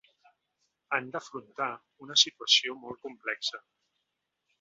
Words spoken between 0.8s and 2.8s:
Han d’afrontar una situació